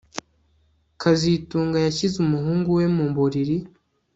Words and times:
kazitunga 1.01 1.77
yashyize 1.85 2.15
umuhungu 2.25 2.69
we 2.77 2.85
mu 2.95 3.05
buriri 3.15 3.57